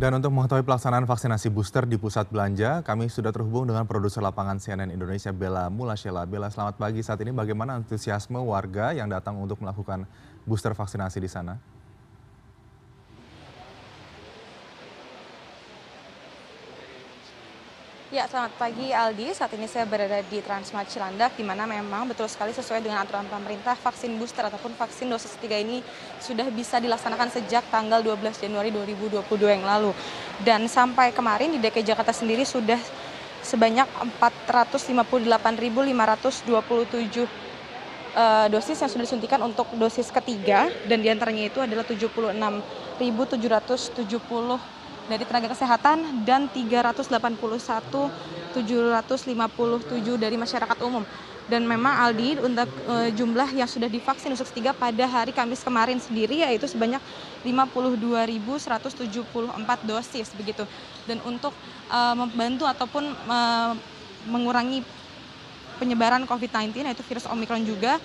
[0.00, 4.56] Dan untuk mengetahui pelaksanaan vaksinasi booster di pusat belanja, kami sudah terhubung dengan produser lapangan
[4.56, 6.24] CNN Indonesia Bella Mulasela.
[6.24, 7.04] Bella, selamat pagi.
[7.04, 10.08] Saat ini bagaimana antusiasme warga yang datang untuk melakukan
[10.48, 11.60] booster vaksinasi di sana?
[18.10, 19.30] Ya, selamat pagi Aldi.
[19.30, 23.22] Saat ini saya berada di Transmart Cilandak, di mana memang betul sekali sesuai dengan aturan
[23.30, 25.78] pemerintah, vaksin booster ataupun vaksin dosis ketiga ini
[26.18, 29.94] sudah bisa dilaksanakan sejak tanggal 12 Januari 2022 yang lalu.
[30.42, 32.82] Dan sampai kemarin di DKI Jakarta sendiri sudah
[33.46, 33.86] sebanyak
[34.18, 36.50] 458.527
[38.18, 44.79] uh, dosis yang sudah disuntikan untuk dosis ketiga dan di antaranya itu adalah 76.770
[45.10, 48.54] dari tenaga kesehatan dan 381.757
[50.14, 51.02] dari masyarakat umum.
[51.50, 55.98] Dan memang Aldi untuk e, jumlah yang sudah divaksin dosis ketiga pada hari Kamis kemarin
[55.98, 57.02] sendiri yaitu sebanyak
[57.42, 59.02] 52.174
[59.82, 60.62] dosis begitu.
[61.10, 61.50] Dan untuk
[61.90, 63.38] e, membantu ataupun e,
[64.30, 64.86] mengurangi
[65.82, 67.98] penyebaran COVID-19 yaitu virus Omicron juga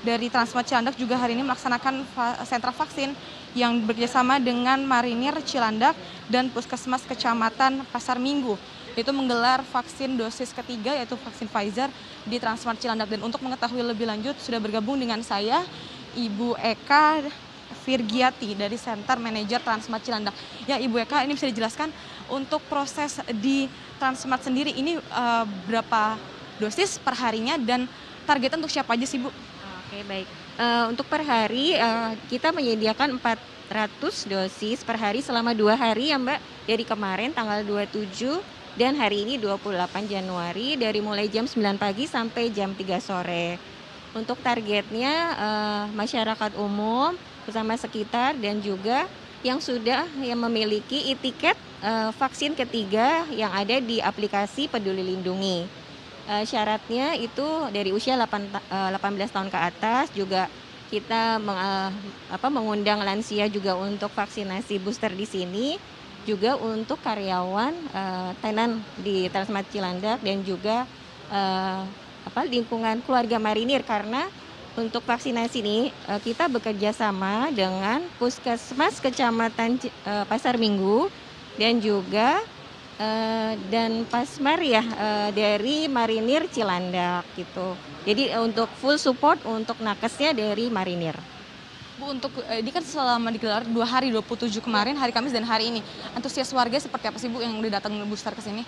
[0.00, 2.04] dari Transmart Cilandak juga hari ini melaksanakan
[2.48, 3.12] sentra vaksin
[3.52, 5.92] yang bekerjasama dengan Marinir Cilandak
[6.30, 8.56] dan Puskesmas Kecamatan Pasar Minggu
[8.98, 11.88] itu menggelar vaksin dosis ketiga yaitu vaksin Pfizer
[12.26, 15.62] di Transmart Cilandak dan untuk mengetahui lebih lanjut sudah bergabung dengan saya
[16.18, 17.22] Ibu Eka
[17.86, 20.34] Virgiati dari Center Manager Transmart Cilandak.
[20.66, 21.94] Ya Ibu Eka ini bisa dijelaskan
[22.26, 23.70] untuk proses di
[24.02, 26.18] Transmart sendiri ini uh, berapa
[26.58, 27.86] dosis perharinya dan
[28.26, 29.30] targetnya untuk siapa aja sih Bu?
[29.90, 30.30] Oke baik.
[30.54, 36.18] Uh, untuk per hari uh, kita menyediakan 400 dosis per hari selama dua hari ya
[36.22, 36.38] Mbak.
[36.70, 38.38] Dari kemarin tanggal 27
[38.78, 43.58] dan hari ini 28 Januari dari mulai jam 9 pagi sampai jam 3 sore.
[44.14, 49.10] Untuk targetnya uh, masyarakat umum bersama sekitar dan juga
[49.42, 55.79] yang sudah yang memiliki e-tiket uh, vaksin ketiga yang ada di aplikasi Peduli Lindungi
[56.30, 60.46] uh, syaratnya itu dari usia 8, uh, 18 tahun ke atas juga
[60.90, 61.90] kita meng, uh,
[62.30, 65.66] apa, mengundang lansia juga untuk vaksinasi booster di sini
[66.28, 70.84] juga untuk karyawan uh, tenan di Transmart Cilandak dan juga
[71.32, 71.82] uh,
[72.26, 73.80] apa lingkungan keluarga marinir.
[73.86, 74.28] Karena
[74.76, 75.78] untuk vaksinasi ini
[76.10, 81.08] uh, kita bekerja sama dengan Puskesmas Kecamatan uh, Pasar Minggu
[81.56, 82.44] dan juga
[83.00, 87.72] uh, dan Pasmar ya uh, dari Marinir Cilandak gitu.
[88.04, 91.16] Jadi uh, untuk full support untuk nakesnya dari Marinir.
[91.96, 95.80] Bu, untuk ini kan selama digelar dua hari 27 kemarin hari Kamis dan hari ini
[96.16, 98.64] antusias warga seperti apa sih Bu yang udah datang booster ke sini?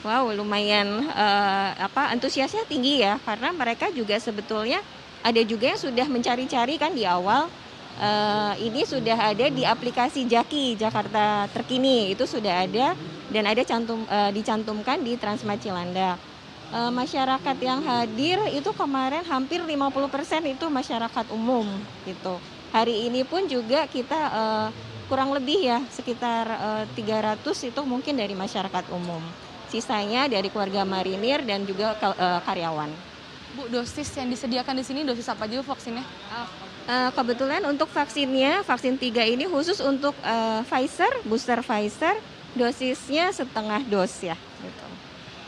[0.00, 4.80] Wow, lumayan uh, apa antusiasnya tinggi ya karena mereka juga sebetulnya
[5.20, 7.52] ada juga yang sudah mencari-cari kan di awal
[7.98, 12.94] uh, ini sudah ada di aplikasi Jaki Jakarta Terkini itu sudah ada
[13.30, 16.20] dan ada cantum uh, dicantumkan di Transmart Cilandak.
[16.70, 21.66] Uh, masyarakat yang hadir itu kemarin hampir 50% itu masyarakat umum
[22.06, 22.38] gitu.
[22.70, 24.68] Hari ini pun juga kita uh,
[25.10, 29.18] kurang lebih ya sekitar uh, 300 itu mungkin dari masyarakat umum.
[29.66, 32.90] Sisanya dari keluarga marinir dan juga uh, karyawan.
[33.58, 36.06] Bu, dosis yang disediakan di sini dosis apa aja vaksinnya?
[36.90, 42.18] Uh, kebetulan untuk vaksinnya, vaksin tiga ini khusus untuk uh, Pfizer, booster Pfizer,
[42.58, 44.34] dosisnya setengah dos ya.
[44.58, 44.86] Gitu.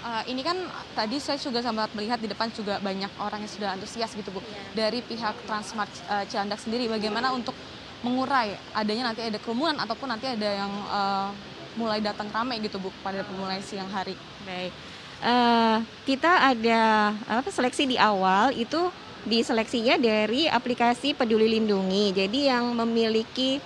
[0.06, 0.54] Uh, ini kan
[0.94, 4.38] tadi saya juga sempat melihat di depan juga banyak orang yang sudah antusias gitu Bu.
[4.38, 4.86] Ya.
[4.86, 7.58] Dari pihak Transmart uh, Cilandak sendiri bagaimana untuk
[8.06, 11.34] mengurai adanya nanti ada kerumunan ataupun nanti ada yang uh,
[11.74, 14.14] mulai datang ramai gitu Bu pada pemulai siang hari.
[14.46, 14.70] Baik.
[15.18, 18.94] Uh, kita ada apa seleksi di awal itu
[19.26, 22.14] diseleksinya dari aplikasi Peduli Lindungi.
[22.14, 23.62] Jadi yang memiliki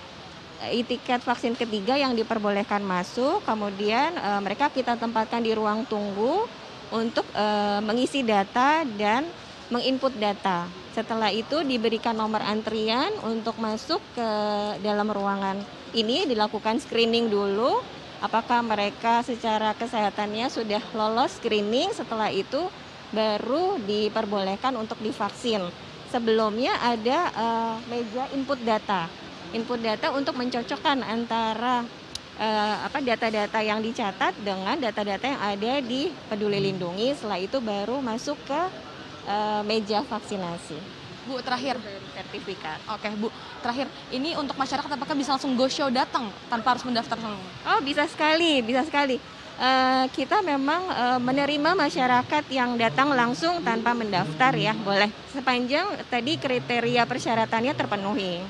[0.73, 6.49] e-tiket vaksin ketiga yang diperbolehkan masuk, kemudian e, mereka kita tempatkan di ruang tunggu
[6.89, 7.45] untuk e,
[7.85, 9.25] mengisi data dan
[9.69, 10.65] menginput data.
[10.97, 14.29] Setelah itu diberikan nomor antrian untuk masuk ke
[14.81, 15.61] dalam ruangan
[15.95, 17.79] ini dilakukan screening dulu
[18.19, 22.67] apakah mereka secara kesehatannya sudah lolos screening setelah itu
[23.11, 25.63] baru diperbolehkan untuk divaksin.
[26.07, 29.11] Sebelumnya ada uh, meja input data
[29.55, 31.85] input data untuk mencocokkan antara
[32.39, 37.15] uh, apa data-data yang dicatat dengan data-data yang ada di Peduli Lindungi.
[37.15, 38.61] Setelah itu baru masuk ke
[39.29, 40.79] uh, meja vaksinasi.
[41.27, 41.75] Bu, terakhir
[42.15, 42.79] sertifikat.
[42.87, 43.27] Oke, Bu.
[43.59, 47.19] Terakhir, ini untuk masyarakat apakah bisa langsung go show datang tanpa harus mendaftar?
[47.67, 49.19] Oh, bisa sekali, bisa sekali.
[49.57, 55.09] Uh, kita memang uh, menerima masyarakat yang datang langsung tanpa mendaftar ya, boleh.
[55.33, 58.45] Sepanjang tadi kriteria persyaratannya terpenuhi.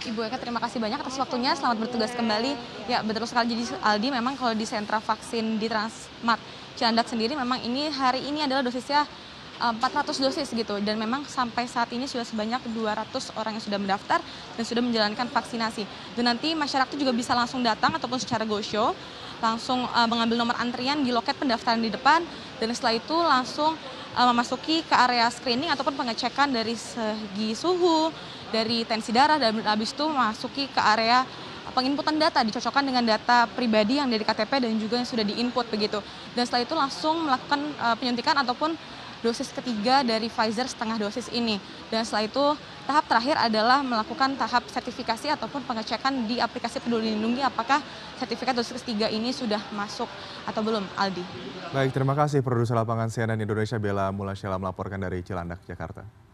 [0.00, 1.52] Ibu Eka terima kasih banyak atas waktunya.
[1.52, 2.56] Selamat bertugas kembali.
[2.88, 3.52] Ya betul sekali.
[3.52, 6.40] Jadi Aldi memang kalau di sentra vaksin di Transmart
[6.80, 9.08] Cilandak sendiri memang ini hari ini adalah dosisnya eh,
[9.60, 14.24] 400 dosis gitu dan memang sampai saat ini sudah sebanyak 200 orang yang sudah mendaftar
[14.56, 15.84] dan sudah menjalankan vaksinasi.
[16.16, 18.96] Dan nanti masyarakat juga bisa langsung datang ataupun secara go show
[19.44, 22.24] langsung eh, mengambil nomor antrian di loket pendaftaran di depan
[22.56, 23.76] dan setelah itu langsung
[24.16, 28.08] eh, memasuki ke area screening ataupun pengecekan dari segi suhu,
[28.48, 31.28] dari tensi darah dan habis itu memasuki ke area
[31.70, 36.02] penginputan data dicocokkan dengan data pribadi yang dari KTP dan juga yang sudah diinput begitu.
[36.34, 38.74] Dan setelah itu langsung melakukan eh, penyuntikan ataupun
[39.20, 41.60] dosis ketiga dari Pfizer setengah dosis ini.
[41.88, 42.44] Dan setelah itu
[42.88, 47.80] tahap terakhir adalah melakukan tahap sertifikasi ataupun pengecekan di aplikasi Peduli Lindungi apakah
[48.16, 50.08] sertifikat dosis ketiga ini sudah masuk
[50.48, 51.22] atau belum, Aldi.
[51.70, 56.29] Baik, terima kasih produser lapangan CNN Indonesia Bella Mulasyela melaporkan dari Cilandak, Jakarta.